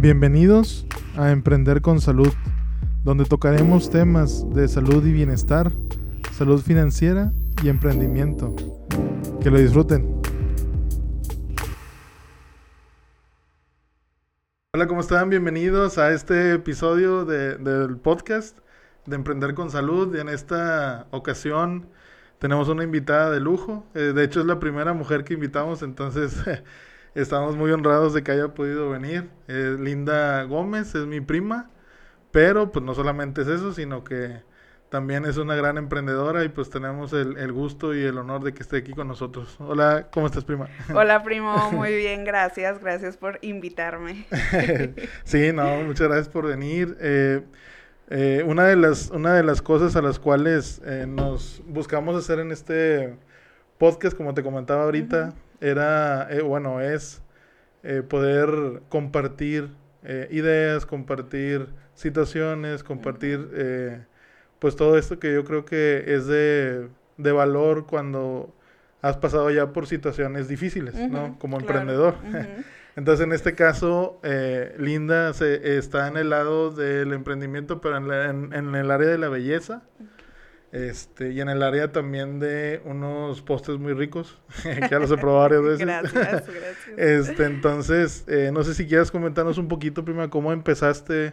[0.00, 0.86] Bienvenidos
[1.18, 2.32] a Emprender con Salud,
[3.04, 5.72] donde tocaremos temas de salud y bienestar,
[6.32, 8.56] salud financiera y emprendimiento.
[9.42, 10.22] Que lo disfruten.
[14.74, 15.28] Hola, ¿cómo están?
[15.28, 18.58] Bienvenidos a este episodio de- del podcast
[19.04, 20.16] de Emprender con Salud.
[20.16, 21.88] En esta ocasión
[22.38, 23.84] tenemos una invitada de lujo.
[23.94, 26.36] Eh, de hecho, es la primera mujer que invitamos, entonces
[27.14, 29.28] estamos muy honrados de que haya podido venir.
[29.48, 31.70] Eh, Linda Gómez es mi prima,
[32.30, 34.42] pero pues no solamente es eso, sino que
[34.90, 38.52] también es una gran emprendedora y pues tenemos el, el gusto y el honor de
[38.52, 39.56] que esté aquí con nosotros.
[39.60, 40.68] Hola, ¿cómo estás, prima?
[40.94, 44.26] Hola primo, muy bien, gracias, gracias por invitarme.
[45.24, 46.96] sí, no, muchas gracias por venir.
[47.00, 47.42] Eh,
[48.10, 52.40] eh, una, de las, una de las cosas a las cuales eh, nos buscamos hacer
[52.40, 53.14] en este
[53.78, 57.22] podcast, como te comentaba ahorita, era, eh, bueno, es
[57.82, 59.68] eh, poder compartir
[60.04, 64.04] eh, ideas, compartir situaciones, compartir eh,
[64.58, 68.54] pues todo esto que yo creo que es de, de valor cuando
[69.02, 71.38] has pasado ya por situaciones difíciles, ¿no?
[71.38, 72.14] Como claro, emprendedor.
[72.96, 78.08] Entonces, en este caso, eh, Linda se, está en el lado del emprendimiento, pero en,
[78.08, 79.82] la- en- en el área de la belleza.
[80.72, 85.16] Este, y en el área también de unos postres muy ricos, que ya los he
[85.16, 85.80] probado varias veces.
[85.80, 86.98] Gracias, gracias.
[86.98, 91.32] Este, entonces, eh, no sé si quieras comentarnos un poquito, prima, cómo empezaste.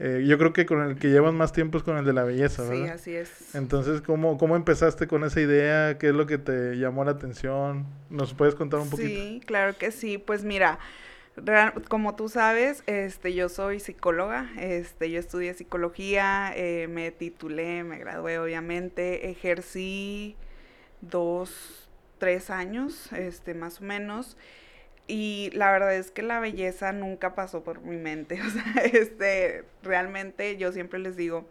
[0.00, 2.24] Eh, yo creo que con el que llevan más tiempo es con el de la
[2.24, 2.94] belleza, Sí, ¿verdad?
[2.96, 3.54] así es.
[3.54, 5.96] Entonces, ¿cómo, ¿cómo empezaste con esa idea?
[5.98, 7.86] ¿Qué es lo que te llamó la atención?
[8.10, 9.08] ¿Nos puedes contar un poquito?
[9.08, 10.18] Sí, claro que sí.
[10.18, 10.80] Pues mira,
[11.88, 17.98] como tú sabes, este, yo soy psicóloga, este, yo estudié psicología, eh, me titulé, me
[17.98, 20.36] gradué obviamente, ejercí
[21.00, 21.88] dos,
[22.18, 24.36] tres años, este, más o menos.
[25.08, 28.40] Y la verdad es que la belleza nunca pasó por mi mente.
[28.46, 31.48] O sea, este, realmente yo siempre les digo,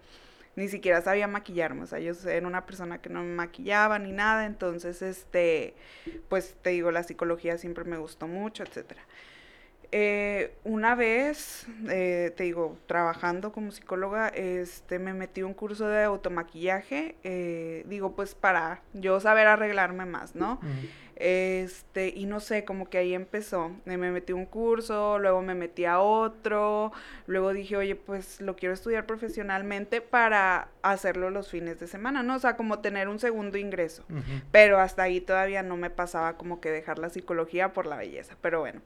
[0.56, 1.84] ni siquiera sabía maquillarme.
[1.84, 4.46] O sea, yo era una persona que no me maquillaba ni nada.
[4.46, 5.76] Entonces, este,
[6.30, 9.02] pues te digo, la psicología siempre me gustó mucho, etcétera.
[9.94, 16.04] Eh, una vez, eh, te digo, trabajando como psicóloga, este, me metí un curso de
[16.04, 20.62] automaquillaje, eh, digo, pues para yo saber arreglarme más, ¿no?
[21.24, 23.72] Este, y no sé, como que ahí empezó.
[23.86, 26.92] Me metí un curso, luego me metí a otro,
[27.28, 32.38] luego dije, oye, pues lo quiero estudiar profesionalmente para hacerlo los fines de semana, ¿no?
[32.38, 34.04] O sea, como tener un segundo ingreso.
[34.52, 38.36] Pero hasta ahí todavía no me pasaba como que dejar la psicología por la belleza.
[38.42, 38.82] Pero bueno,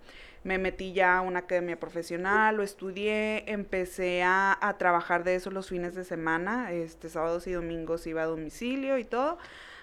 [0.45, 5.49] me metí ya a una academia profesional, lo estudié, empecé a, a trabajar de eso
[5.49, 9.39] los fines de semana, este, sábados y domingos iba a domicilio y todo,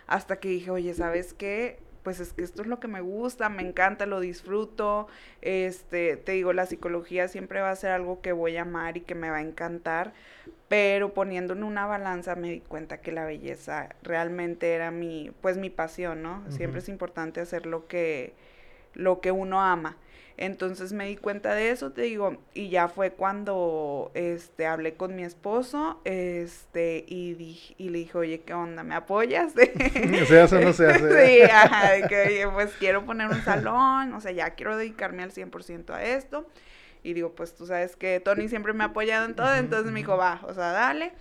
[0.06, 1.80] hasta que dije, oye, ¿sabes qué?
[2.04, 5.08] Pues es que esto es lo que me gusta, me encanta, lo disfruto,
[5.40, 9.00] este, te digo, la psicología siempre va a ser algo que voy a amar y
[9.00, 10.12] que me va a encantar,
[10.68, 15.56] pero poniendo en una balanza me di cuenta que la belleza realmente era mi, pues
[15.56, 16.44] mi pasión, ¿no?
[16.50, 18.32] Siempre es importante hacer lo que,
[18.94, 19.96] lo que uno ama.
[20.36, 25.14] Entonces me di cuenta de eso, te digo, y ya fue cuando este hablé con
[25.14, 28.82] mi esposo, este, y dije, y le dije, oye, ¿qué onda?
[28.82, 29.52] ¿Me apoyas?
[30.28, 31.26] ¿Se hace o no se hace?
[31.26, 35.22] Sí, ajá, de que, oye, pues quiero poner un salón, o sea, ya quiero dedicarme
[35.22, 36.46] al 100% a esto.
[37.04, 40.00] Y digo, pues tú sabes que Tony siempre me ha apoyado en todo, entonces me
[40.00, 41.12] dijo, va, o sea, dale.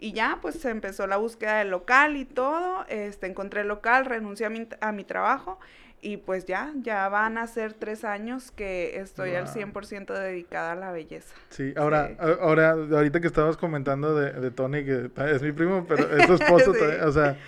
[0.00, 4.04] Y ya, pues se empezó la búsqueda del local y todo, este, encontré el local,
[4.04, 5.58] renuncié a mi, a mi trabajo
[6.02, 9.52] y pues ya, ya van a ser tres años que estoy al Wow.
[9.52, 11.34] 100% dedicada a la belleza.
[11.50, 12.16] Sí, ahora, Sí.
[12.40, 16.34] ahora, ahorita que estabas comentando de, de Tony, que es mi primo, pero es tu
[16.34, 16.78] esposo, Sí.
[16.78, 17.38] también, o sea,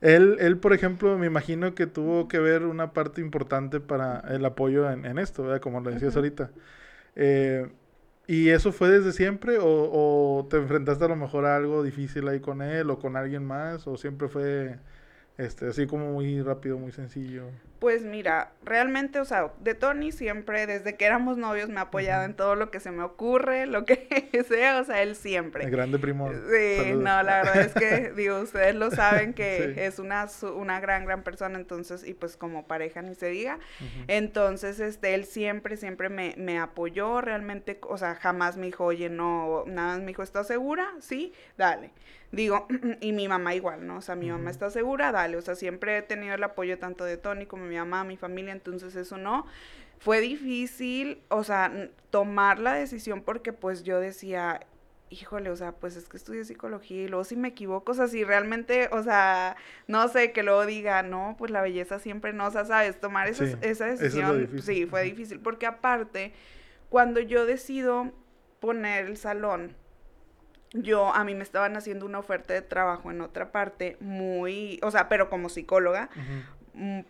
[0.00, 4.44] él, él, por ejemplo, me imagino que tuvo que ver una parte importante para el
[4.44, 5.60] apoyo en, en esto, ¿verdad?
[5.60, 6.50] Como lo decías ahorita.
[7.16, 7.68] Eh,
[8.26, 12.28] ¿y eso fue desde siempre o, o te enfrentaste a lo mejor a algo difícil
[12.28, 14.78] ahí con él o con alguien más o siempre fue
[15.38, 17.44] este, así como muy rápido, muy sencillo?
[17.78, 22.24] Pues mira, realmente, o sea, de Tony siempre, desde que éramos novios, me ha apoyado
[22.24, 25.62] en todo lo que se me ocurre, lo que sea, o sea, él siempre.
[25.62, 26.28] El grande primo.
[26.32, 27.04] Sí, saludos.
[27.04, 29.80] no, la verdad es que, digo, ustedes lo saben que Sí.
[29.80, 30.26] es una,
[30.56, 33.60] una gran, gran persona, entonces, y pues como pareja ni se diga.
[34.08, 39.08] Entonces, este, él siempre, siempre me, me apoyó, realmente, o sea, jamás me dijo, oye,
[39.08, 40.88] no, nada más me dijo, ¿estás segura?
[41.00, 41.92] Sí, dale.
[42.32, 42.66] Digo,
[43.00, 43.98] y mi mamá igual, ¿no?
[43.98, 45.36] O sea, mi mamá está segura, dale.
[45.36, 48.52] O sea, siempre he tenido el apoyo tanto de Tony como mi mamá, mi familia,
[48.52, 49.46] entonces eso no.
[49.98, 51.72] Fue difícil, o sea,
[52.10, 54.60] tomar la decisión porque pues yo decía,
[55.10, 58.08] híjole, o sea, pues es que estudié psicología y luego si me equivoco, o sea,
[58.08, 62.46] si realmente, o sea, no sé, que luego diga, no, pues la belleza siempre no,
[62.46, 65.66] o sea, sabes, tomar esa, Sí, esa eso es lo decisión, sí, fue difícil, porque
[65.66, 66.32] aparte,
[66.88, 68.12] cuando yo decido
[68.60, 69.74] poner el salón,
[70.72, 74.90] yo, a mí me estaban haciendo una oferta de trabajo en otra parte muy, o
[74.90, 76.10] sea, pero como psicóloga,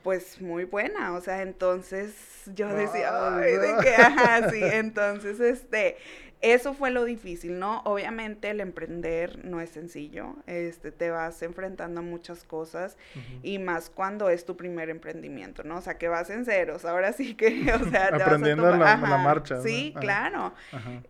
[0.03, 2.15] pues muy buena, o sea, entonces
[2.55, 5.97] yo decía, ay, de qué, ajá, sí, entonces, este,
[6.41, 7.81] eso fue lo difícil, ¿no?
[7.85, 12.97] Obviamente el emprender no es sencillo, este, te vas enfrentando a muchas cosas
[13.43, 15.79] y más cuando es tu primer emprendimiento, ¿no?
[15.79, 18.79] O sea, que vas en ceros, ahora sí que, o sea, te aprendiendo vas a
[18.79, 19.61] la, la, marcha.
[19.63, 20.55] Sí, claro.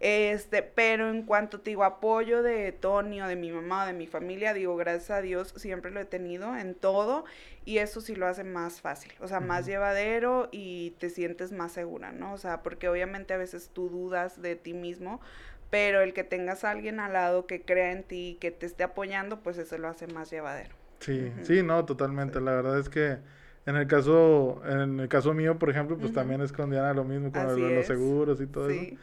[0.00, 3.92] Este, pero en cuanto te digo apoyo de Tony o de mi mamá o de
[3.92, 7.24] mi familia, digo, gracias a Dios siempre lo he tenido en todo
[7.68, 11.70] y eso sí lo hace más fácil, o sea, más llevadero y te sientes más
[11.70, 12.32] segura, ¿no?
[12.32, 15.20] O sea, porque obviamente a veces tú dudas de ti mismo,
[15.68, 18.84] pero el que tengas a alguien al lado que crea en ti, que te esté
[18.84, 20.74] apoyando, pues eso lo hace más llevadero.
[21.00, 22.40] Sí, sí, no, totalmente.
[22.40, 23.18] La verdad es que
[23.66, 27.04] en el caso, en el caso mío, por ejemplo, pues también es con Diana lo
[27.04, 28.96] mismo con los seguros y todo eso.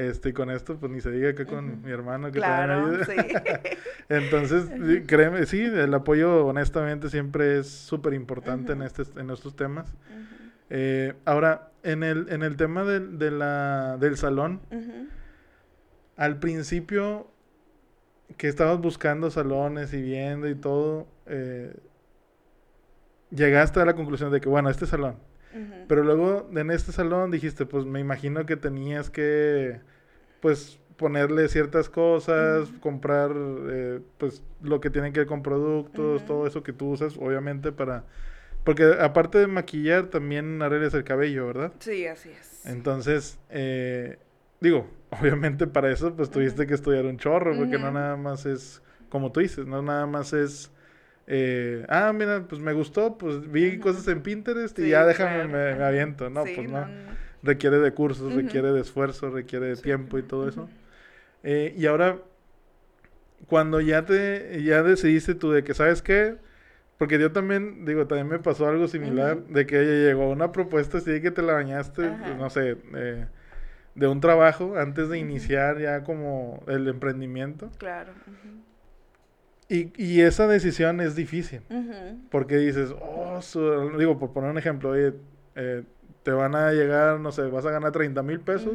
[0.00, 3.04] Este, y con esto, pues ni se diga que con mi hermano que claro, ayuda.
[3.04, 3.12] Sí.
[4.08, 4.64] Entonces,
[5.06, 9.92] créeme, sí, el apoyo honestamente siempre es súper importante en, este, en estos temas.
[10.70, 14.62] Eh, ahora, en el, en el tema de, de la, del salón,
[16.16, 17.30] al principio
[18.38, 21.76] que estabas buscando salones y viendo y todo, eh,
[23.30, 25.16] llegaste a la conclusión de que, bueno, este salón,
[25.88, 29.80] pero luego en este salón dijiste, pues me imagino que tenías que,
[30.40, 36.46] pues, ponerle ciertas cosas, comprar, eh, pues, lo que tiene que ver con productos, todo
[36.46, 38.04] eso que tú usas, obviamente, para...
[38.64, 41.72] Porque aparte de maquillar, también arreglas el cabello, ¿verdad?
[41.78, 42.66] Sí, así es.
[42.66, 44.18] Entonces, eh,
[44.60, 48.82] digo, obviamente para eso, pues tuviste que estudiar un chorro, porque no nada más es,
[49.08, 50.70] como tú dices, no nada más es
[51.32, 55.84] eh, ah, mira, pues me gustó, pues vi cosas en Pinterest y ya déjame, me,
[55.84, 56.28] aviento.
[56.28, 56.88] No, pues no.
[57.44, 60.68] Requiere de cursos, requiere de esfuerzo, requiere de tiempo y todo eso.
[61.44, 62.18] Eh, y ahora,
[63.46, 66.36] cuando ya te, ya decidiste tú de que, ¿sabes qué?
[66.98, 71.20] Porque yo también, digo, también me pasó algo similar, de que llegó una propuesta así
[71.20, 73.26] que te la bañaste, pues, no sé, eh,
[73.94, 77.70] de un trabajo antes de iniciar ya como el emprendimiento.
[77.78, 78.12] Claro.
[79.70, 81.60] Y, y esa decisión es difícil.
[82.28, 83.40] Porque dices, oh,
[83.96, 85.14] digo, por poner un ejemplo, oye,
[85.54, 85.84] eh,
[86.24, 88.74] te van a llegar, no sé, vas a ganar 30 mil pesos.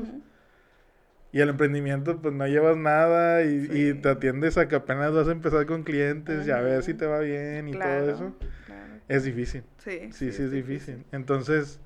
[1.34, 5.34] Y el emprendimiento, pues no llevas nada y, te atiendes a que apenas vas a
[5.34, 8.36] empezar con clientes y a ver si te va bien y todo eso.
[9.10, 9.64] Es difícil.
[9.80, 11.04] Sí, sí, sí, es, difícil.
[11.12, 11.82] Entonces,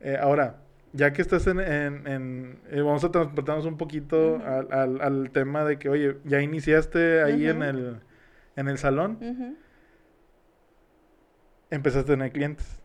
[0.00, 0.58] eh, ahora,
[0.92, 5.64] ya que estás en, en, eh, vamos a transportarnos un poquito al, al, al, tema
[5.64, 7.96] de que, oye, ya iniciaste ahí en el
[8.56, 9.18] en el salón,
[11.70, 12.82] empezaste a tener clientes.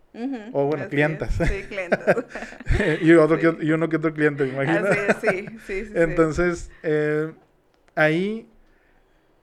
[0.52, 1.34] O bueno, clientas.
[1.36, 2.26] Sí, clientas.
[3.02, 5.14] y, otro que, y uno que otro cliente, imagínate.
[5.22, 5.92] sí, sí, sí.
[5.94, 7.32] Entonces, eh,
[7.96, 8.50] ahí,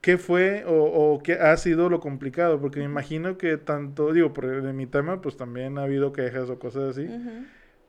[0.01, 2.59] ¿qué fue o, o, qué ha sido lo complicado?
[2.59, 6.49] Porque me imagino que tanto, digo, por en mi tema, pues también ha habido quejas
[6.49, 7.07] o cosas así.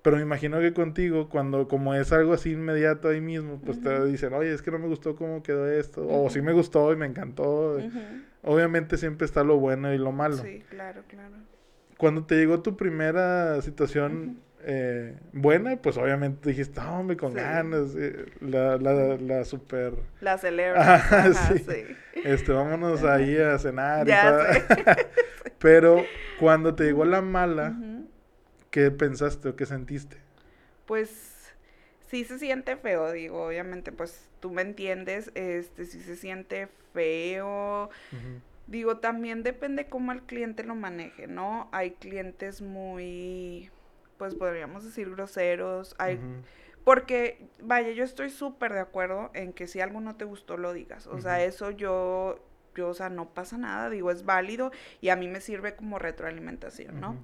[0.07, 4.05] Pero me imagino que contigo, cuando como es algo así inmediato ahí mismo, pues te
[4.07, 6.07] dicen, oye, es que no me gustó cómo quedó esto.
[6.07, 7.81] O sí me gustó y me encantó.
[8.45, 10.37] Obviamente siempre está lo bueno y lo malo.
[10.37, 11.35] Sí, claro, claro.
[11.99, 17.97] Cuando te llegó tu primera situación eh, buena, pues obviamente dijiste, no, hombre, con ganas.
[17.99, 19.95] Eh, la, la, la super...
[20.21, 21.35] La celebra.
[21.35, 21.85] sí.
[22.23, 24.95] Este, vámonos ahí a cenar y todo.
[25.59, 26.05] Pero
[26.39, 27.77] cuando te llegó la mala
[28.77, 30.19] ¿Qué pensaste o qué sentiste?
[30.85, 31.09] Pues
[32.11, 37.89] sí se siente feo, digo, obviamente, pues tú me entiendes, este, sí se siente feo.
[38.67, 41.71] Digo, también depende cómo el cliente lo maneje, ¿no?
[41.73, 43.71] Hay clientes muy,
[44.19, 46.21] pues podríamos decir groseros, hay...
[46.85, 50.75] Porque, vaya, yo estoy súper de acuerdo en que si algo no te gustó, lo
[50.75, 51.07] digas.
[51.07, 55.17] O sea, eso yo, yo, o sea, no pasa nada, digo, es válido y a
[55.17, 57.17] mí me sirve como retroalimentación, ¿no?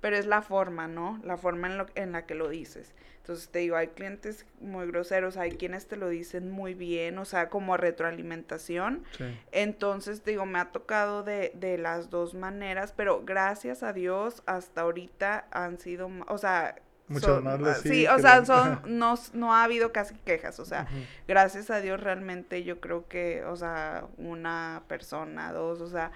[0.00, 1.20] Pero es la forma, ¿no?
[1.24, 2.94] La forma en, lo, en la que lo dices.
[3.18, 7.24] Entonces te digo, hay clientes muy groseros, hay quienes te lo dicen muy bien, o
[7.24, 9.02] sea, como retroalimentación.
[9.50, 14.44] Entonces, te digo, me ha tocado de, de las dos maneras, pero gracias a Dios,
[14.46, 16.76] hasta ahorita han sido, o sea,
[17.08, 20.88] Muchas más ah, sí, o sea, son, no, no ha habido casi quejas, o sea,
[21.28, 26.10] gracias a Dios realmente yo creo que, o sea, una persona, dos, o sea,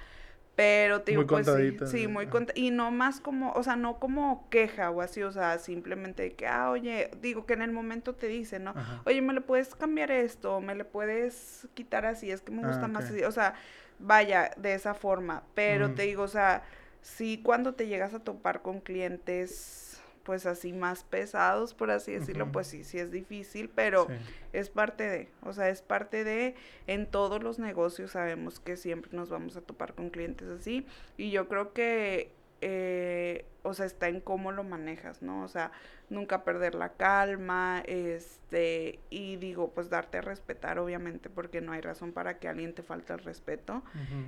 [0.60, 4.46] pero te digo, pues sí, sí, muy Y no más como, o sea, no como
[4.50, 8.26] queja o así, o sea, simplemente que, ah, oye, digo que en el momento te
[8.26, 8.74] dicen, ¿no?
[9.06, 10.60] Oye, ¿me le puedes cambiar esto?
[10.60, 12.30] ¿Me le puedes quitar así?
[12.30, 13.24] Es que me gusta ah, más así.
[13.24, 13.54] O sea,
[13.98, 15.44] vaya, de esa forma.
[15.54, 16.62] Pero te digo, o sea,
[17.00, 19.89] sí, cuando te llegas a topar con clientes
[20.22, 24.06] pues así más pesados, por así decirlo, pues sí, sí es difícil, pero
[24.52, 26.54] es parte de, o sea, es parte de,
[26.86, 30.86] en todos los negocios sabemos que siempre nos vamos a topar con clientes así,
[31.16, 35.42] y yo creo que eh, o sea, está en cómo lo manejas, ¿no?
[35.42, 35.70] O sea,
[36.08, 41.80] nunca perder la calma, este, y digo, pues darte a respetar, obviamente, porque no hay
[41.80, 43.82] razón para que alguien te falte el respeto,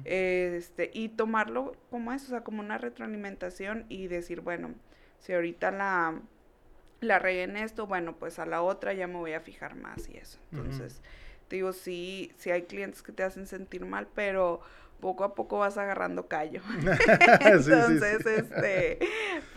[0.05, 4.75] este, y tomarlo como es, o sea, como una retroalimentación y decir, bueno,
[5.23, 6.21] si ahorita la,
[7.01, 10.09] la regué en esto, bueno, pues a la otra ya me voy a fijar más
[10.09, 10.39] y eso.
[10.51, 11.01] Entonces,
[11.49, 14.61] digo, sí, sí hay clientes que te hacen sentir mal, pero
[15.01, 16.61] poco a poco vas agarrando callo.
[17.41, 18.99] Entonces, este,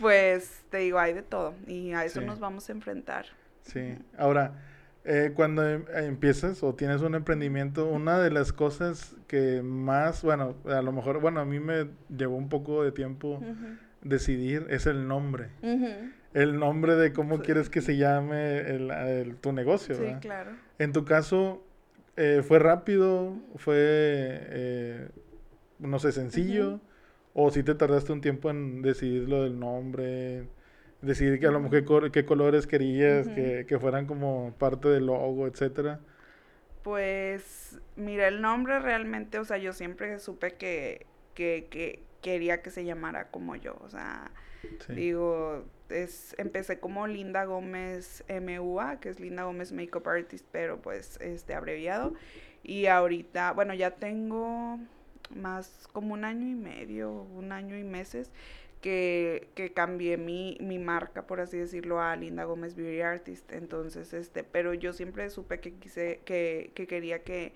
[0.00, 3.26] pues te digo, hay de todo y a eso nos vamos a enfrentar.
[3.62, 4.62] Sí, ahora,
[5.04, 10.54] eh, cuando em, empiezas o tienes un emprendimiento, una de las cosas que más, bueno,
[10.64, 13.40] a lo mejor, bueno, a mí me llevó un poco de tiempo
[14.02, 15.48] decidir es el nombre.
[16.34, 19.94] El nombre de cómo quieres que se llame el, tu negocio.
[19.94, 20.52] Sí, claro.
[20.78, 21.64] En tu caso,
[22.16, 23.36] eh, ¿fue rápido?
[23.56, 25.08] ¿Fue eh,
[25.78, 26.80] no sé, sencillo,
[27.34, 30.48] o si te tardaste un tiempo en decidir lo del nombre,
[31.02, 36.00] decidir que a lo mejor qué, colores querías, que, fueran como parte del logo, etcétera.
[36.82, 42.84] Pues, mira, el nombre realmente, o sea, yo siempre supe que, que, quería que se
[42.84, 44.32] llamara como yo, o sea,
[44.88, 51.20] digo, es, empecé como Linda Gómez MUA, que es Linda Gómez Makeup Artist, pero pues,
[51.20, 52.14] este, abreviado,
[52.64, 54.80] y ahorita, bueno, ya tengo
[55.34, 58.32] más como un año y medio, un año y meses,
[58.80, 63.50] que, que cambié mi, mi marca, por así decirlo, a Linda Gómez Beauty Artist.
[63.52, 67.52] Entonces, este, pero yo siempre supe que quise, que, que quería que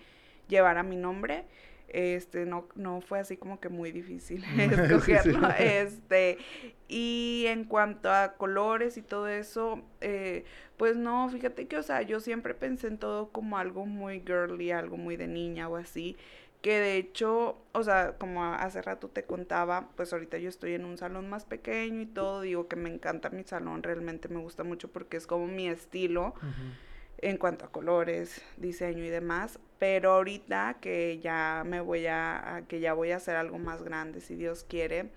[0.49, 1.45] llevara mi nombre
[1.93, 6.39] este no no fue así como que muy difícil escogerlo este
[6.89, 10.45] y en cuanto a colores y todo eso eh,
[10.77, 14.71] pues no fíjate que o sea yo siempre pensé en todo como algo muy girly
[14.71, 16.17] algo muy de niña o así
[16.63, 20.85] que de hecho, o sea, como hace rato te contaba, pues ahorita yo estoy en
[20.85, 24.63] un salón más pequeño y todo, digo que me encanta mi salón, realmente me gusta
[24.63, 26.35] mucho porque es como mi estilo
[27.23, 32.81] en cuanto a colores, diseño y demás, pero ahorita que ya me voy a, que
[32.81, 35.11] ya voy a hacer algo más grande, si Dios quiere,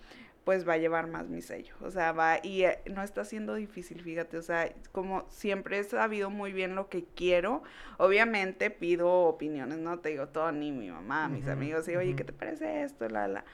[0.43, 1.75] pues va a llevar más mi sello.
[1.81, 5.83] O sea, va, y eh, no está siendo difícil, fíjate, o sea, como siempre he
[5.83, 7.63] sabido muy bien lo que quiero,
[7.98, 12.24] obviamente pido opiniones, no te digo todo, ni mi mamá, mis amigos, y oye, ¿qué
[12.24, 13.07] te parece esto?
[13.07, 13.45] La, la.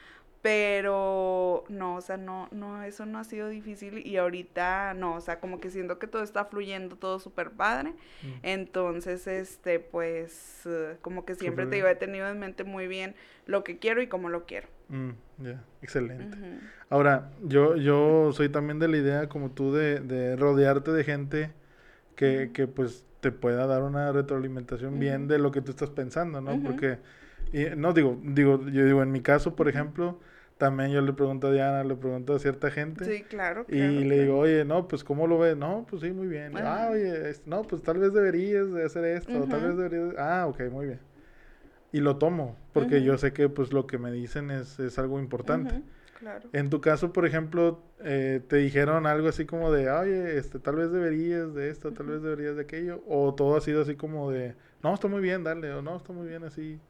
[0.41, 5.21] Pero no, o sea, no, no, eso no ha sido difícil y ahorita no, o
[5.21, 7.91] sea, como que siento que todo está fluyendo, todo súper padre.
[8.23, 8.27] Mm.
[8.43, 13.15] Entonces, este, pues, eh, como que siempre te digo, he tenido en mente muy bien
[13.47, 14.69] lo que quiero y cómo lo quiero.
[14.87, 16.37] Mm, ya, excelente.
[16.89, 21.51] Ahora, yo, yo soy también de la idea, como tú, de, de rodearte de gente
[22.15, 26.39] que, que, pues, te pueda dar una retroalimentación bien de lo que tú estás pensando,
[26.39, 26.61] ¿no?
[26.63, 26.97] Porque,
[27.51, 30.19] y, no, digo, digo, yo digo, en mi caso, por ejemplo
[30.59, 33.05] también yo le pregunto a Diana, le pregunto a cierta gente.
[33.05, 33.65] Sí, claro.
[33.69, 35.55] y le digo, oye, no, pues ¿cómo lo ves?
[35.55, 36.51] No, pues sí, muy bien.
[36.57, 40.15] Ah, oye, no, pues tal vez deberías de hacer esto, tal vez deberías...
[40.17, 40.99] Ah, ok, muy bien.
[41.93, 45.19] Y lo tomo, porque yo sé que pues lo que me dicen es, es algo
[45.19, 45.81] importante.
[46.19, 46.49] Claro.
[46.51, 50.75] En tu caso, por ejemplo, eh, te dijeron algo así como de, oye, este, tal
[50.75, 54.29] vez deberías de esto, tal vez deberías de aquello, o todo ha sido así como
[54.29, 56.81] de, no, está muy bien, dale, o no, está muy bien así.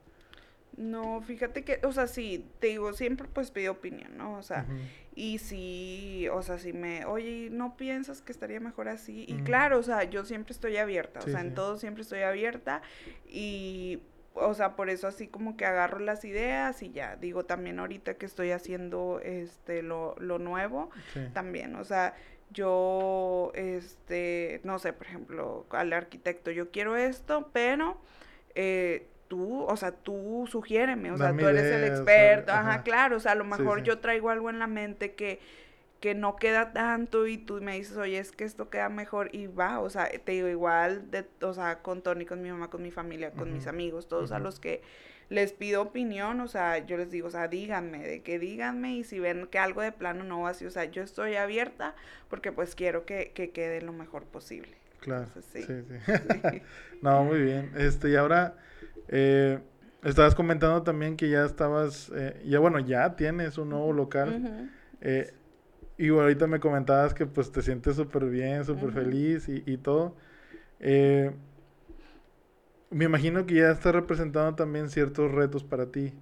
[0.78, 4.38] No, fíjate que, o sea, sí, te digo, siempre pues pido opinión, ¿no?
[4.38, 4.66] O sea,
[5.14, 9.26] y si, o sea, si me, oye, ¿no piensas que estaría mejor así?
[9.28, 12.82] Y claro, o sea, yo siempre estoy abierta, o sea, en todo siempre estoy abierta
[13.28, 14.00] y,
[14.36, 18.14] o sea, por eso así como que agarro las ideas y ya, digo, también ahorita
[18.14, 20.92] que estoy haciendo, este, lo, lo nuevo,
[21.34, 22.16] también, o sea,
[22.52, 28.00] yo, este, no sé, por ejemplo, al arquitecto, yo quiero esto, pero...
[28.56, 33.20] Eh, tú, o sea, tú sugiéreme, o sea, tú eres el experto, ajá, claro, o
[33.22, 35.40] sea, a lo mejor yo traigo algo en la mente que,
[36.02, 39.46] que no queda tanto y tú me dices, oye, es que esto queda mejor y
[39.48, 42.82] va, o sea, te digo igual, de, o sea, con Tony, con mi mamá, con
[42.82, 44.82] mi familia, con mis amigos, todos a los que
[45.30, 49.04] les pido opinión, o sea, yo les digo, o sea, díganme, de que díganme y
[49.04, 51.94] si ven que algo de plano no va así, o sea, yo estoy abierta
[52.30, 54.76] porque pues quiero que, que quede lo mejor posible.
[55.02, 55.28] Claro.
[55.54, 55.74] sí, sí.
[56.52, 56.62] sí.
[57.02, 57.72] no, muy bien.
[57.78, 58.56] Este, y ahora
[59.10, 59.60] eh,
[60.04, 64.30] estabas comentando también que ya estabas, eh, ya bueno, ya tienes un nuevo local.
[65.02, 65.34] eh,
[65.98, 70.16] y ahorita me comentabas que pues te sientes súper bien, súper feliz y, y todo.
[70.80, 71.32] Eh,
[72.90, 76.14] me imagino que ya está representando también ciertos retos para ti.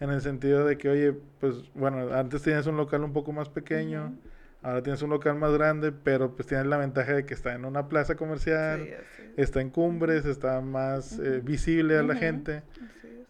[0.00, 3.48] En el sentido de que, oye, pues bueno, antes tenías un local un poco más
[3.50, 4.14] pequeño.
[4.62, 7.64] Ahora tienes un local más grande, pero pues tienes la ventaja de que está en
[7.64, 8.88] una plaza comercial,
[9.36, 12.62] está en cumbres, está más eh, visible a la gente.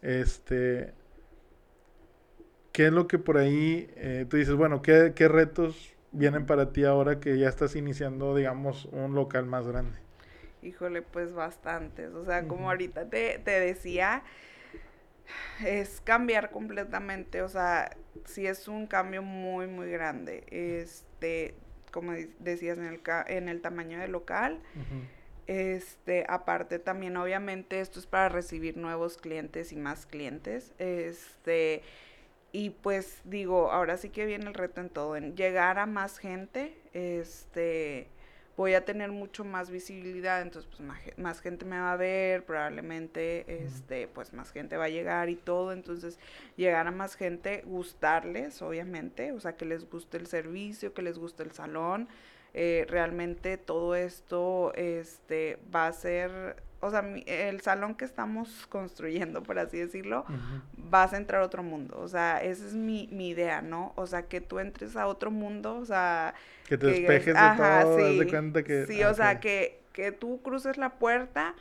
[0.02, 0.92] Este,
[2.72, 6.72] ¿qué es lo que por ahí eh, tú dices, bueno, ¿qué, ¿qué retos vienen para
[6.72, 9.98] ti ahora que ya estás iniciando, digamos, un local más grande?
[10.62, 12.12] Híjole, pues bastantes.
[12.12, 14.24] O sea, como ahorita te, te decía,
[15.64, 20.44] es cambiar completamente, o sea, sí es un cambio muy, muy grande.
[21.20, 21.54] Este,
[21.92, 24.60] como decías, en el, en el tamaño del local.
[25.46, 30.72] Este, aparte también, obviamente, esto es para recibir nuevos clientes y más clientes.
[30.78, 31.82] Este,
[32.52, 36.18] y pues digo, ahora sí que viene el reto en todo, en llegar a más
[36.18, 38.08] gente, este,
[38.60, 43.64] voy a tener mucho más visibilidad, entonces pues más, gente me va a ver, probablemente
[43.64, 46.18] este pues más gente va a llegar y todo, entonces
[46.56, 51.18] llegar a más gente, gustarles, obviamente, o sea, que les guste el servicio, que les
[51.18, 52.06] guste el salón,
[52.52, 59.42] eh, realmente todo esto este va a ser o sea, el salón que estamos construyendo,
[59.42, 60.24] por así decirlo,
[60.76, 61.98] vas a entrar a otro mundo.
[62.00, 63.92] O sea, esa es mi, mi, idea, ¿no?
[63.96, 66.34] O sea, que tú entres a otro mundo, o sea...
[66.66, 68.86] Que te despejes de todo, sí, de cuenta que...
[68.86, 71.54] Sí, o sea, que, que tú cruces la puerta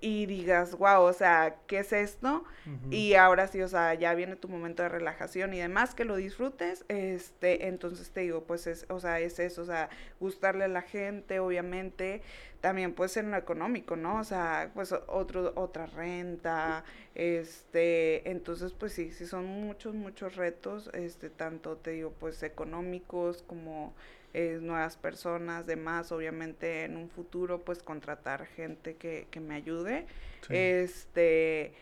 [0.00, 2.44] y digas, wow, o sea, ¿qué es esto?
[2.90, 6.16] Y ahora sí, o sea, ya viene tu momento de relajación y demás, que lo
[6.16, 9.88] disfrutes, este, entonces te digo, pues es, o sea, es eso, o sea,
[10.20, 12.22] gustarle a la gente, obviamente,
[12.60, 14.20] también puede ser en lo económico, ¿no?
[14.20, 20.90] O sea, pues otro, otra renta, este, entonces, pues sí, sí son muchos, muchos retos,
[20.92, 23.94] este, tanto te digo, pues económicos como
[24.34, 30.06] nuevas personas, demás, obviamente en un futuro pues contratar gente que, que me ayude.
[30.50, 31.72] Este,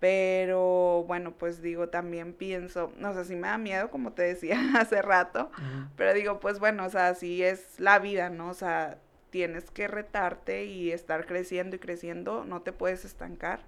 [0.00, 4.58] pero bueno, pues digo, también pienso, no sé, si me da miedo, como te decía
[4.78, 5.52] hace rato,
[5.96, 8.48] pero digo, pues bueno, o sea, así es la vida, ¿no?
[8.48, 13.60] O sea, tienes que retarte y estar creciendo y creciendo, no te puedes estancar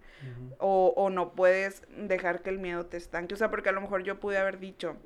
[0.58, 3.82] o, o no puedes dejar que el miedo te estanque, o sea, porque a lo
[3.82, 4.96] mejor yo pude haber dicho,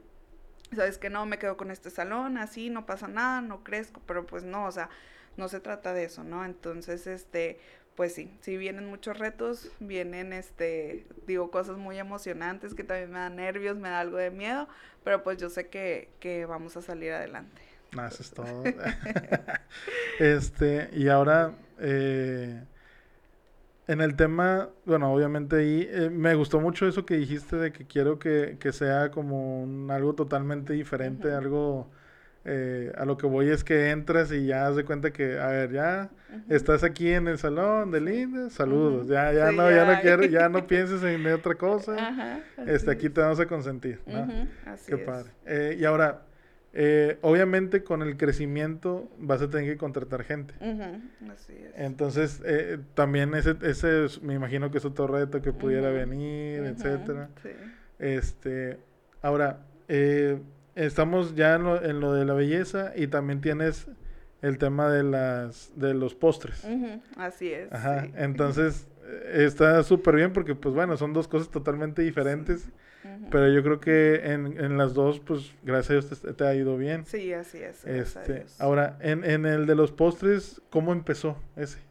[0.75, 4.27] sabes que no, me quedo con este salón, así, no pasa nada, no crezco, pero
[4.27, 4.89] pues no, o sea,
[5.37, 6.45] no se trata de eso, ¿no?
[6.45, 7.61] Entonces, este,
[7.95, 13.19] pues sí, sí vienen muchos retos, vienen, este, digo, cosas muy emocionantes que también me
[13.19, 14.69] dan nervios, me da algo de miedo,
[15.05, 17.63] pero pues yo sé que, que vamos a salir adelante.
[17.93, 18.65] Eso es todo.
[20.19, 22.63] este, y ahora, eh,
[23.89, 27.87] en el tema, bueno, obviamente ahí eh, me gustó mucho eso que dijiste de que
[27.87, 31.89] quiero que, que sea como un, algo totalmente diferente, algo
[32.45, 35.49] eh, a lo que voy es que entras y ya has de cuenta que, a
[35.49, 36.11] ver, ya
[36.49, 40.49] estás aquí en el salón de Linda, saludos, ya, ya no, ya, no quiero, ya
[40.49, 44.29] no pienses en otra cosa, este, aquí te vamos a consentir, ¿no?
[44.87, 45.31] Qué padre.
[45.45, 46.23] Eh, y ahora,
[46.79, 50.53] eh, obviamente con el crecimiento vas a tener que contratar gente.
[51.33, 51.73] Así es.
[51.75, 57.31] Entonces, eh, también ese, ese me imagino que es otro reto que pudiera venir, etcétera.
[57.43, 57.49] Sí.
[57.99, 58.79] Este,
[59.23, 60.39] ahora, eh,
[60.75, 63.89] estamos ya en lo, en lo, de la belleza y también tienes
[64.43, 66.63] el tema de las de los postres.
[67.17, 67.73] Así es.
[67.73, 68.07] Ajá.
[68.17, 68.87] Entonces,
[69.33, 72.69] está súper bien porque, pues bueno, son dos cosas totalmente diferentes.
[73.31, 76.77] Pero yo creo que en, en, las dos, pues gracias a Dios te, ha ido
[76.77, 77.05] bien.
[77.07, 77.85] Sí, así es.
[77.85, 81.87] Este, ahora, en, en el de los postres, ¿cómo empezó ese?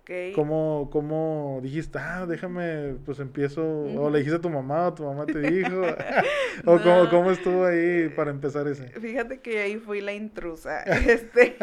[0.00, 0.32] Okay.
[0.32, 5.04] ¿Cómo, ¿Cómo dijiste, ah, déjame, pues empiezo, o le dijiste a tu mamá o tu
[5.04, 5.80] mamá te dijo,
[6.64, 8.88] o cómo, cómo, estuvo ahí para empezar ese?
[8.88, 11.56] Fíjate que ahí fui la intrusa, este,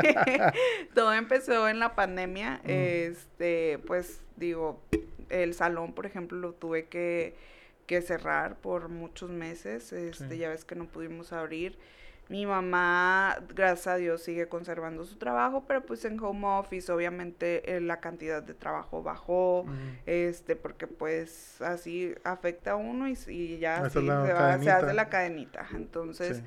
[0.93, 4.81] todo empezó en la pandemia, este, pues digo,
[5.29, 7.35] el salón, por ejemplo, lo tuve que
[7.85, 11.77] que cerrar por muchos meses, este, ya ves que no pudimos abrir.
[12.29, 17.75] Mi mamá, gracias a Dios, sigue conservando su trabajo, pero pues en home office obviamente
[17.75, 19.65] eh, la cantidad de trabajo bajó,
[20.05, 25.09] este, porque pues así afecta a uno y, y ya se, va, se, hace la
[25.09, 25.67] cadenita.
[25.75, 26.41] Entonces,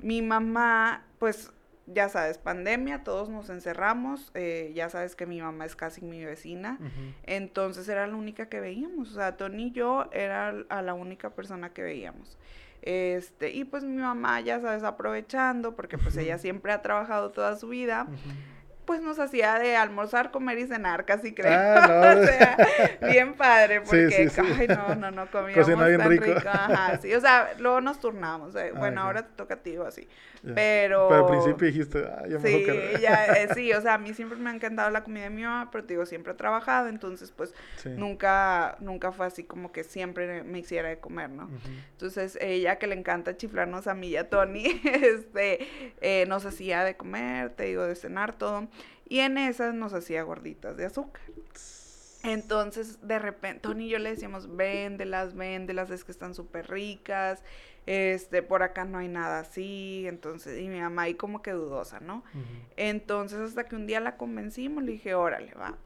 [0.00, 1.52] mi mamá, pues
[1.86, 6.24] ya sabes, pandemia, todos nos encerramos, eh, ya sabes que mi mamá es casi mi
[6.24, 6.78] vecina,
[7.24, 11.30] entonces era la única que veíamos, o sea, Tony y yo era a la única
[11.30, 12.38] persona que veíamos.
[12.82, 17.56] Este, y pues mi mamá, ya sabes, aprovechando, porque pues ella siempre ha trabajado toda
[17.56, 18.06] su vida,
[18.84, 21.52] pues nos hacía de almorzar, comer y cenar, casi creo.
[21.52, 22.56] Ah, o sea,
[23.10, 26.26] bien padre, porque, ay, no, no, no comíamos bien tan rico.
[26.48, 28.54] Ajá, sí, o sea, luego nos turnamos.
[28.56, 30.08] Eh, bueno, ahora te toca a ti o así.
[30.54, 31.08] Pero...
[31.08, 32.66] Pero al principio dijiste, ah, ya me Sí,
[33.00, 35.42] ya, eh, sí, o sea, a mí siempre me ha encantado la comida de mi
[35.42, 39.84] mamá, pero te digo, siempre he trabajado, entonces, pues, nunca, nunca fue así como que
[39.84, 41.48] siempre me hiciera de comer, ¿no?
[41.92, 45.66] Entonces, ella que le encanta chiflarnos a mí y a Tony, este,
[46.00, 48.68] eh, nos hacía de comer, te digo, de cenar, todo.
[49.08, 51.22] Y en esas nos hacía gorditas de azúcar.
[52.24, 57.42] Entonces, de repente, Tony y yo le decíamos, véndelas, véndelas, es que están súper ricas,
[57.84, 62.00] este, por acá no hay nada así, entonces, y mi mamá ahí como que dudosa,
[62.00, 62.24] ¿no?
[62.76, 65.76] Entonces, hasta que un día la convencimos, le dije, órale, va.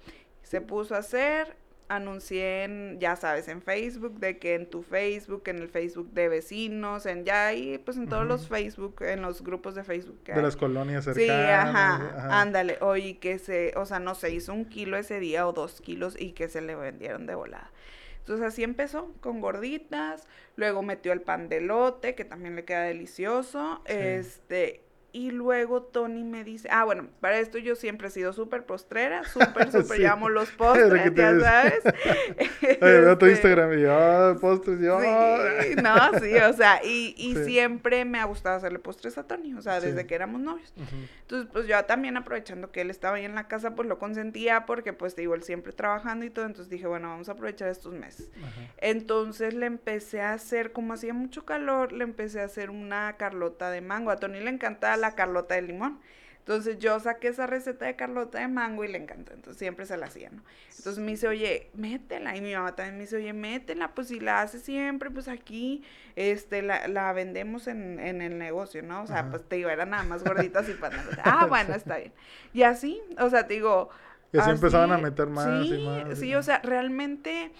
[0.45, 1.57] Se puso a hacer,
[1.89, 6.29] anuncié en, ya sabes, en Facebook, de que en tu Facebook, en el Facebook de
[6.29, 10.23] vecinos, en ya ahí, pues en todos los Facebook, en los grupos de Facebook.
[10.25, 11.27] de las colonias cercanas.
[11.27, 15.47] Sí, ajá, ándale, oye, que se, o sea, no se hizo un kilo ese día
[15.47, 17.71] o dos kilos y que se le vendieron de volada.
[18.19, 22.83] Entonces así empezó, con gorditas, luego metió el pan de lote, que también le queda
[22.83, 28.35] delicioso, este, y luego Tony me dice, ah, bueno, para esto yo siempre he sido
[28.35, 31.81] súper postrera, súper, súper, llamo los postres, ya sabes.
[32.83, 35.01] Oye, veo tu este, Instagram y yo, ah, postres, yo.
[35.01, 39.55] Sí, no, sí, o sea, y, y siempre me ha gustado hacerle postres a Tony,
[39.55, 40.75] o sea, desde que éramos novios.
[41.23, 44.67] Entonces, pues yo también aprovechando que él estaba ahí en la casa, pues lo consentía
[44.67, 47.69] porque, pues te digo, él siempre trabajando y todo, entonces dije, bueno, vamos a aprovechar
[47.69, 48.31] estos meses.
[48.77, 53.71] Entonces le empecé a hacer, como hacía mucho calor, le empecé a hacer una carlota
[53.71, 54.11] de mango.
[54.11, 56.01] A Tony le encantaba la carlota de limón.
[56.49, 59.35] Entonces yo saqué esa receta de carlota de mango y le encantó.
[59.35, 60.43] Entonces siempre se la hacía, ¿no?
[60.79, 62.35] Entonces me dice, oye, métela.
[62.37, 63.95] Y mi mamá también me dice, oye, métela.
[63.95, 65.85] Pues si la hace siempre, pues aquí
[66.17, 69.03] este, la, la vendemos en, en, el negocio, ¿no?
[69.03, 71.05] O sea, pues te digo, era nada más gorditas y panas.
[71.23, 72.15] ah, bueno, está bien.
[72.55, 73.91] Y así, o sea, te digo...
[74.33, 76.19] Y así, empezaban a meter más y más.
[76.19, 77.53] Sí, o sea, realmente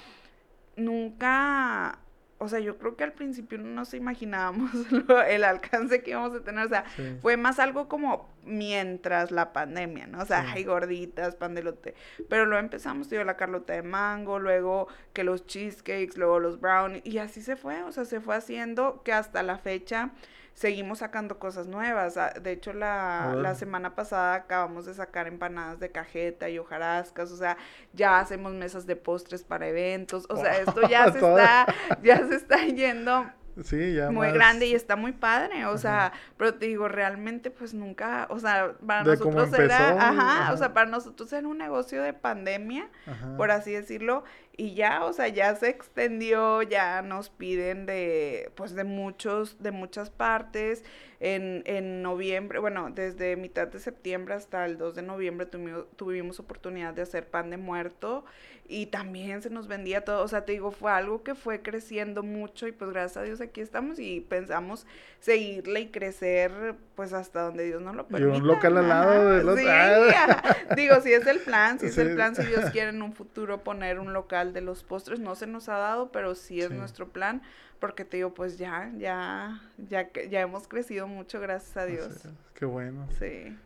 [0.77, 1.99] nunca
[2.39, 4.71] o sea, yo creo que al principio no nos imaginábamos
[5.29, 6.85] el alcance que íbamos a tener, o sea,
[7.21, 10.21] fue más algo como mientras la pandemia, ¿no?
[10.21, 11.95] O sea, hay gorditas, pandelote,
[12.29, 17.05] pero luego empezamos, tío, la carlota de mango, luego que los cheesecakes, luego los brownies,
[17.05, 20.13] y así se fue, o sea, se fue haciendo que hasta la fecha
[20.59, 22.17] seguimos sacando cosas nuevas.
[22.17, 27.31] Ah, de hecho, la, la, semana pasada acabamos de sacar empanadas de cajeta y hojarascas,
[27.31, 27.57] o sea,
[27.93, 32.35] ya hacemos mesas de postres para eventos, o sea, esto ya se está, ya se
[32.35, 33.25] está yendo
[33.65, 37.75] Sí, ya muy grande y está muy padre, o sea, pero te digo, realmente pues
[37.75, 42.13] nunca, o sea, para nosotros era, ajá, o sea, para nosotros era un negocio de
[42.13, 42.89] pandemia,
[43.37, 44.23] por así decirlo,
[44.59, 49.71] y ya, o sea, ya se extendió, ya nos piden de, pues de muchos, de
[49.71, 50.85] muchas partes,
[51.21, 56.41] en, en noviembre, bueno, desde mitad de septiembre hasta el 2 de noviembre tuvimos, tuvimos
[56.41, 58.25] oportunidad de hacer pan de muerto,
[58.71, 62.23] y también se nos vendía todo, o sea, te digo, fue algo que fue creciendo
[62.23, 64.87] mucho y pues gracias a Dios aquí estamos y pensamos
[65.21, 68.37] seguirle y crecer pues hasta donde Dios nos lo permita.
[68.37, 69.59] Y un local al lado de los...
[69.59, 69.67] Sí,
[70.77, 73.65] digo, si es el plan, si es el plan, si Dios quiere en un futuro
[73.65, 77.09] poner un local de los postres, no se nos ha dado, pero sí es nuestro
[77.09, 77.43] plan
[77.79, 82.29] porque te digo, pues ya, ya, ya, ya hemos crecido mucho, gracias a Dios.
[82.55, 83.07] qué bueno.
[83.19, 83.57] Sí.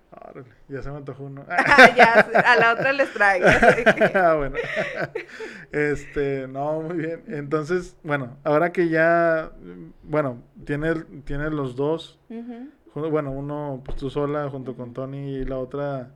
[0.69, 1.45] ya se me antojó uno.
[1.97, 3.47] ya, a la otra les traigo.
[4.15, 4.57] ah, bueno.
[5.71, 7.25] Este, no, muy bien.
[7.29, 9.53] Entonces, bueno, ahora que ya,
[10.03, 12.19] bueno, tienes, tienes los dos,
[12.95, 16.15] bueno, uno, pues tú sola junto con Tony y la otra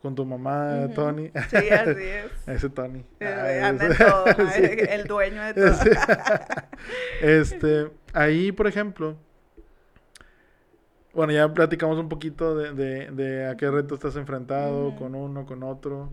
[0.00, 1.30] con tu mamá, Tony.
[1.50, 2.30] Sí, así es.
[2.46, 3.04] Ese Tony.
[3.20, 4.24] anda todo,
[4.56, 5.76] el dueño de todo.
[7.20, 9.16] este, ahí, por ejemplo,
[11.12, 15.44] bueno, ya platicamos un poquito de, de, de a qué reto estás enfrentado con uno,
[15.44, 16.12] con otro.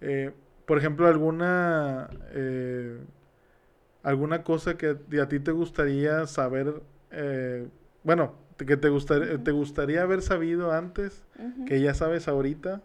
[0.00, 0.32] Eh,
[0.66, 2.98] por ejemplo, alguna eh,
[4.02, 7.68] alguna cosa que a ti te gustaría saber, eh,
[8.02, 11.22] bueno, que te, gustaría, te gustaría haber sabido antes,
[11.66, 12.82] que ya sabes ahorita,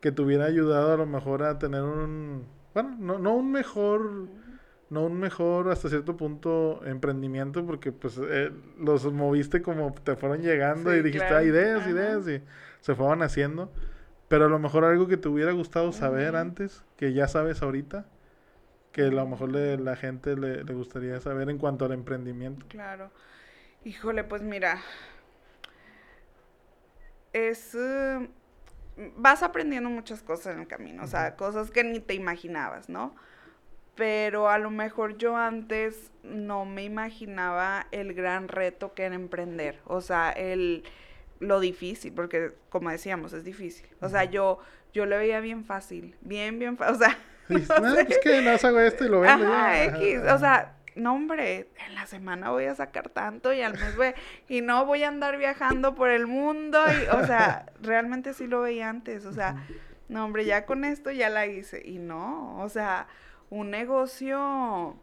[0.00, 4.28] que te hubiera ayudado a lo mejor a tener un, bueno, no, no un mejor,
[4.90, 10.42] no un mejor hasta cierto punto emprendimiento, porque pues eh, los moviste como te fueron
[10.42, 12.42] llegando y dijiste, ah, ideas, ideas, y
[12.80, 13.72] se fueron haciendo.
[14.28, 18.06] Pero a lo mejor algo que te hubiera gustado saber antes, que ya sabes ahorita,
[18.92, 22.66] que a lo mejor le, la gente le, le gustaría saber en cuanto al emprendimiento.
[22.68, 23.10] Claro.
[23.84, 24.80] Híjole, pues mira,
[27.32, 27.74] es...
[27.74, 28.28] Uh,
[29.16, 33.14] vas aprendiendo muchas cosas en el camino, o sea, cosas que ni te imaginabas, ¿no?
[33.94, 39.80] Pero a lo mejor yo antes no me imaginaba el gran reto que era emprender,
[39.86, 40.84] o sea, el
[41.40, 43.86] lo difícil, porque como decíamos, es difícil.
[44.00, 44.58] O sea, yo,
[44.92, 46.96] yo lo veía bien fácil, bien, bien fácil.
[46.96, 50.74] O sea, no, pues que no hago esto y lo vendo Ajá, X, o sea,
[50.98, 54.14] no hombre, en la semana voy a sacar tanto y al mes voy,
[54.48, 58.60] y no voy a andar viajando por el mundo y, o sea, realmente sí lo
[58.60, 59.66] veía antes, o sea,
[60.08, 63.06] no hombre, ya con esto ya la hice y no, o sea,
[63.50, 64.96] un negocio,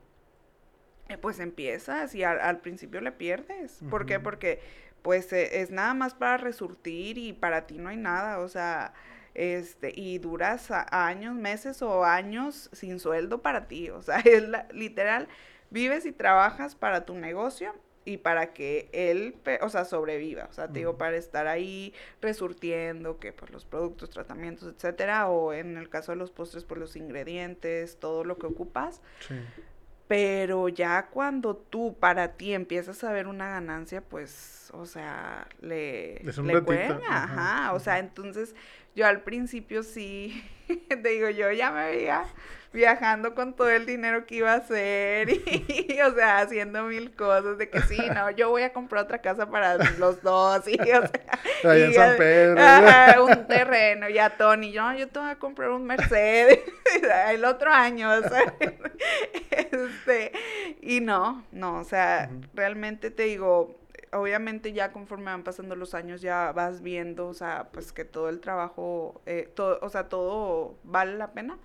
[1.09, 4.19] eh, pues empiezas y al, principio le pierdes, ¿por qué?
[4.19, 4.61] Porque
[5.01, 8.93] pues e, es nada más para resurtir y para ti no hay nada, o sea,
[9.35, 15.27] este, y duras años, meses o años sin sueldo para ti, o sea, es literal,
[15.75, 20.67] vives y trabajas para tu negocio y para que él, o sea, sobreviva, o sea,
[20.67, 25.89] te digo, para estar ahí resurtiendo que pues los productos, tratamientos, etcétera, o en el
[25.89, 29.01] caso de los postres, pues los ingredientes, todo lo que ocupas.
[29.27, 29.35] Sí.
[30.07, 36.19] Pero ya cuando tú para ti empiezas a ver una ganancia, pues, o sea, le,
[36.19, 38.55] le cuelga, ajá, o sea, entonces
[38.95, 40.43] yo al principio sí,
[40.89, 42.25] te digo, yo ya me veía
[42.75, 47.57] viajando con todo el dinero que iba a hacer y, o sea, haciendo mil cosas
[47.57, 51.07] de que sí, no, yo voy a comprar otra casa para los dos y, o
[51.07, 53.25] sea, en San Pedro.
[53.25, 56.59] un terreno, ya Tony, yo, yo te voy a comprar un Mercedes
[57.29, 58.53] el otro año, o sea,
[59.51, 60.33] este,
[60.81, 63.79] y no, no, o sea, realmente te digo,
[64.11, 68.29] obviamente ya conforme van pasando los años ya vas viendo, o sea, pues que todo
[68.29, 71.57] el trabajo, eh, todo, o sea, todo vale la pena.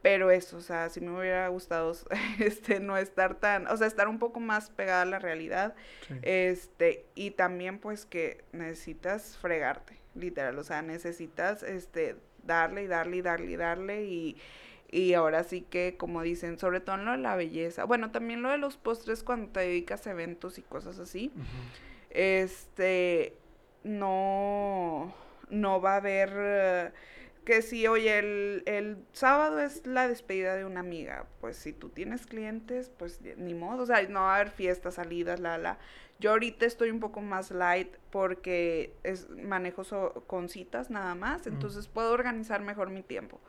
[0.00, 1.92] Pero eso, o sea, si me hubiera gustado
[2.38, 5.74] este no estar tan, o sea, estar un poco más pegada a la realidad.
[6.22, 13.16] Este, y también pues que necesitas fregarte, literal, o sea, necesitas este darle y darle
[13.18, 14.36] y darle y darle y
[14.90, 18.42] y ahora sí que, como dicen, sobre todo en lo de la belleza, bueno, también
[18.42, 21.30] lo de los postres cuando te dedicas a eventos y cosas así,
[22.10, 23.36] este,
[23.84, 25.14] no,
[25.50, 26.92] no va a haber...
[27.48, 31.88] que si, oye, el, el, sábado es la despedida de una amiga, pues si tú
[31.88, 35.78] tienes clientes, pues ni modo, o sea, no va a haber fiestas, salidas, la, la.
[36.18, 39.82] Yo ahorita estoy un poco más light porque es, manejo
[40.26, 43.40] con citas nada más, entonces puedo organizar mejor mi tiempo.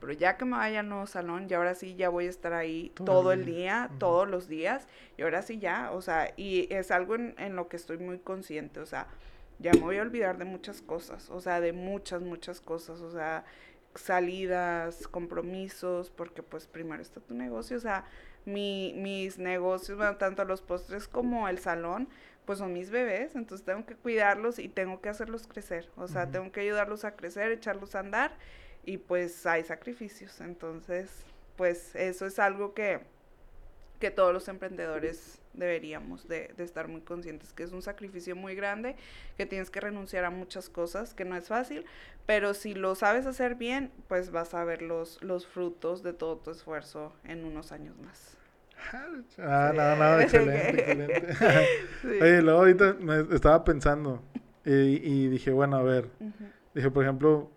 [0.00, 2.52] Pero ya que me vaya al nuevo salón, y ahora sí ya voy a estar
[2.52, 6.90] ahí todo, el día, todos los días, y ahora sí ya, o sea, y es
[6.90, 9.06] algo en, en lo que estoy muy consciente, o sea,
[9.58, 13.10] ya me voy a olvidar de muchas cosas, o sea, de muchas, muchas cosas, o
[13.10, 13.44] sea,
[13.94, 18.04] salidas, compromisos, porque pues primero está tu negocio, o sea,
[18.44, 22.08] mi, mis negocios, bueno, tanto los postres como el salón,
[22.44, 26.30] pues son mis bebés, entonces tengo que cuidarlos y tengo que hacerlos crecer, o sea,
[26.30, 28.36] tengo que ayudarlos a crecer, echarlos a andar
[28.84, 31.10] y pues hay sacrificios, entonces
[31.56, 33.00] pues eso es algo que,
[33.98, 38.54] que todos los emprendedores deberíamos de, de, estar muy conscientes que es un sacrificio muy
[38.54, 38.96] grande,
[39.36, 41.86] que tienes que renunciar a muchas cosas, que no es fácil,
[42.26, 46.36] pero si lo sabes hacer bien, pues vas a ver los, los frutos de todo
[46.36, 48.36] tu esfuerzo en unos años más.
[49.38, 51.34] Ah, no, no, excelente, excelente.
[52.22, 54.22] Oye, luego ahorita me estaba pensando
[54.64, 56.08] y, y dije, bueno, a ver,
[56.74, 57.50] dije, por ejemplo,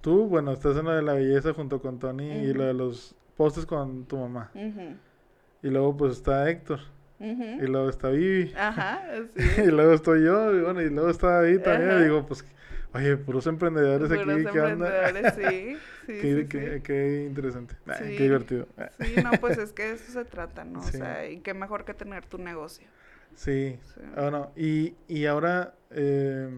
[0.00, 3.14] tú, bueno, estás en lo de la belleza junto con Tony y lo de los
[3.36, 4.50] postes con tu mamá.
[5.66, 6.78] Y luego pues está Héctor.
[7.18, 8.52] Y luego está Vivi.
[8.56, 9.02] Ajá,
[9.36, 9.62] sí.
[9.62, 11.98] y luego estoy yo, y bueno, y luego está David también.
[11.98, 12.44] Y digo, pues,
[12.94, 15.32] oye, puros emprendedores puros aquí, ¿qué onda?
[15.32, 15.76] sí.
[16.06, 18.68] Sí, qué, sí, qué, qué, interesante, qué divertido.
[19.00, 20.78] Sí, no, pues es que de eso se trata, ¿no?
[20.78, 22.86] O sea, y qué mejor que tener tu negocio.
[23.34, 23.76] Sí,
[24.14, 26.48] bueno, y, y ahora, eh,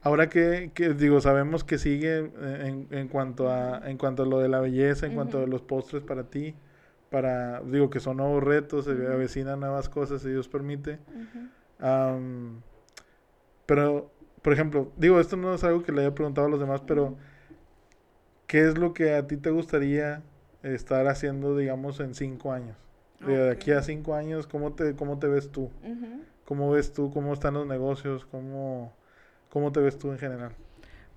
[0.00, 4.38] ahora que, que, digo, sabemos que sigue en, en, cuanto a, en cuanto a lo
[4.38, 6.54] de la belleza, en cuanto a los postres para ti,
[7.10, 10.98] para, digo que son nuevos retos, se avecinan nuevas cosas, si Dios permite.
[13.66, 14.10] pero,
[14.42, 17.16] por ejemplo, digo, esto no es algo que le haya preguntado a los demás, pero
[18.46, 20.22] ¿qué es lo que a ti te gustaría
[20.62, 22.76] estar haciendo, digamos, en cinco años?
[23.20, 25.70] De aquí a cinco años, ¿cómo te, cómo te ves tú?
[26.44, 27.12] ¿Cómo ves tú?
[27.12, 28.24] ¿Cómo están los negocios?
[28.26, 28.94] ¿Cómo,
[29.50, 30.52] ¿Cómo te ves tú en general?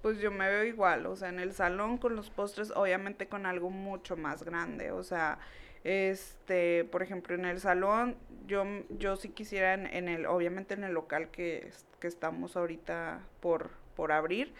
[0.02, 3.46] Pues yo me veo igual, o sea, en el salón con los postres, obviamente con
[3.46, 5.38] algo mucho más grande, o sea,
[5.84, 8.16] este, por ejemplo, en el salón,
[8.48, 13.72] yo, yo sí quisiera en, el, obviamente en el local que, que estamos ahorita por,
[13.96, 14.54] por abrir,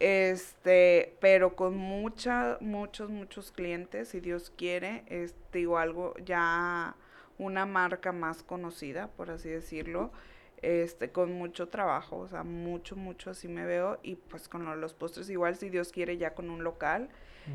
[0.00, 6.94] este, pero con mucha, muchos, muchos clientes, si Dios quiere, este, digo algo, ya
[7.38, 10.10] una marca más conocida, por así decirlo,
[10.62, 14.94] este, con mucho trabajo, o sea, mucho, mucho así me veo, y pues con los
[14.94, 17.08] postres igual, si Dios quiere, ya con un local,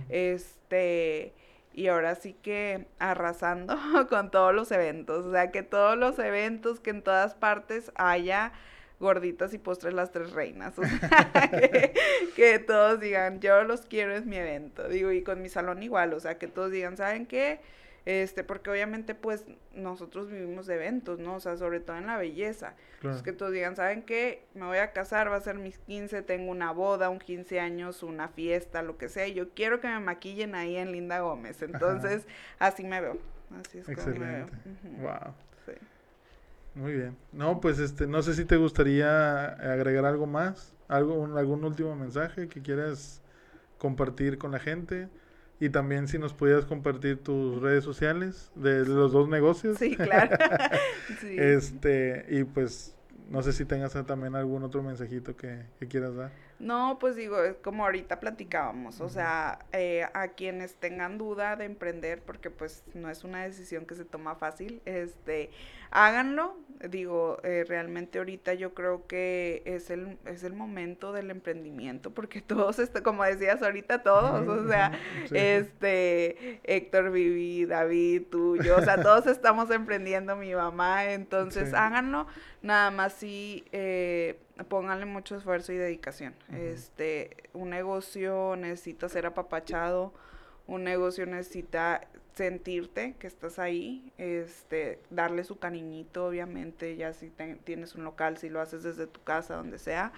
[0.10, 1.34] este,
[1.74, 3.76] y ahora sí que arrasando
[4.10, 8.54] con todos los eventos, o sea, que todos los eventos, que en todas partes haya
[9.00, 11.94] gorditas y postres las tres reinas, o sea, que,
[12.36, 16.14] que, todos digan, yo los quiero, es mi evento, digo, y con mi salón igual,
[16.14, 17.60] o sea, que todos digan, ¿saben qué?
[18.06, 21.36] Este, porque obviamente pues nosotros vivimos de eventos, ¿no?
[21.36, 22.74] O sea, sobre todo en la belleza.
[23.00, 23.16] Claro.
[23.16, 24.46] Es que todos digan, ¿saben qué?
[24.54, 28.04] Me voy a casar, va a ser mis 15, tengo una boda, un 15 años,
[28.04, 31.62] una fiesta, lo que sea, y yo quiero que me maquillen ahí en Linda Gómez.
[31.62, 32.28] Entonces,
[32.60, 33.18] así me veo.
[33.60, 34.20] Así es Excelente.
[34.20, 35.12] como me veo.
[35.12, 35.34] Wow.
[35.66, 35.74] Sí.
[36.76, 37.18] Muy bien.
[37.32, 42.48] No, pues este, no sé si te gustaría agregar algo más, algo, algún último mensaje
[42.48, 43.22] que quieras
[43.78, 45.08] compartir con la gente.
[45.64, 49.78] Y también si nos pudieras compartir tus redes sociales de los dos negocios.
[49.78, 50.36] Sí, claro.
[51.38, 52.98] Este, y pues
[53.30, 56.32] no sé si tengas también algún otro mensajito que, que quieras dar.
[56.64, 61.66] No, pues digo, es como ahorita platicábamos, o sea, eh, a quienes tengan duda de
[61.66, 65.50] emprender, porque pues no es una decisión que se toma fácil, este,
[65.92, 66.56] háganlo,
[66.90, 72.40] digo, eh, realmente ahorita yo creo que es el, es el momento del emprendimiento, porque
[72.48, 74.98] todos, está, como decías ahorita, todos, o sea,
[75.34, 82.26] este, Héctor, Vivi, David, tú, yo, o sea, todos estamos emprendiendo, mi mamá, entonces háganlo,
[82.62, 83.66] nada más si...
[83.74, 86.36] Eh, pónganle mucho esfuerzo y dedicación.
[86.52, 90.14] Este, un negocio necesita ser apapachado,
[90.68, 97.32] un negocio necesita sentirte que estás ahí, este, darle su cariñito, obviamente, ya si
[97.64, 100.12] tienes un local, si lo haces desde tu casa, donde sea,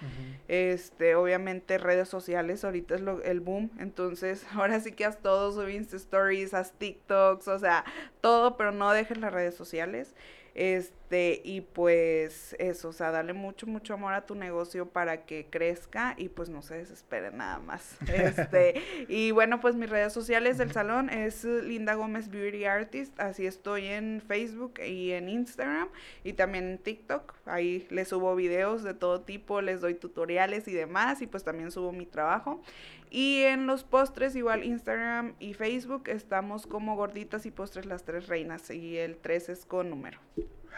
[0.48, 5.52] este, obviamente redes sociales, ahorita es lo, el boom, entonces ahora sí que haz todo,
[5.52, 7.84] sub Insta Stories, haz TikToks, o sea,
[8.20, 10.14] todo, pero no dejes las redes sociales,
[10.54, 15.46] este, y pues eso, o sea, dale mucho, mucho amor a tu negocio para que
[15.48, 17.96] crezca y pues no se desespere nada más.
[18.16, 23.46] Este, y bueno, pues mis redes sociales del salón es Linda Gómez Beauty Artist, así
[23.46, 25.88] estoy en Facebook y en Instagram
[26.24, 27.34] y también en TikTok.
[27.44, 31.70] Ahí les subo videos de todo tipo, les doy tutoriales y demás y pues también
[31.70, 32.62] subo mi trabajo.
[33.10, 38.26] Y en los postres, igual Instagram y Facebook, estamos como gorditas y postres las tres
[38.26, 38.68] reinas.
[38.70, 40.18] Y el 3 es con número.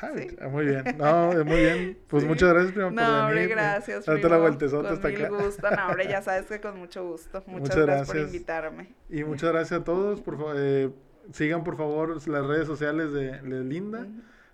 [0.01, 0.37] ¿Sí?
[0.51, 1.99] Muy bien, no, muy bien.
[2.09, 3.51] Pues muchas gracias, primo, no, por venir.
[3.51, 5.29] gracias, Darte la vueltezota hasta acá.
[5.29, 7.43] gusto, no, hombre, ya sabes que con mucho gusto.
[7.47, 8.95] Muchas, gracias, por invitarme.
[9.11, 10.21] Y muchas gracias a todos.
[10.21, 10.91] Por eh,
[11.33, 14.07] sigan, por favor, las redes sociales de, Linda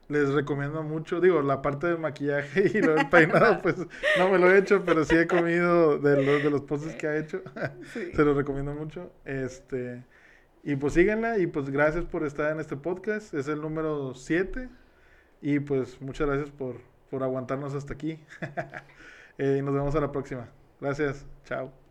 [0.08, 3.76] les recomiendo mucho, digo, la parte del maquillaje y lo del peinado, pues
[4.18, 7.06] no me lo he hecho, pero sí he comido de los, de los postres que
[7.06, 7.42] ha hecho.
[8.14, 9.12] Se los recomiendo mucho.
[9.24, 10.04] Este,
[10.62, 13.34] y pues síganla y pues gracias por estar en este podcast.
[13.34, 14.68] Es el número 7.
[15.44, 16.80] Y pues muchas gracias por,
[17.10, 18.18] por aguantarnos hasta aquí.
[19.38, 20.48] eh, nos vemos a la próxima.
[20.80, 21.26] Gracias.
[21.44, 21.83] Chao.